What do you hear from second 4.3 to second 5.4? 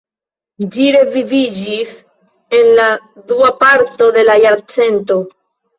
la jarcento.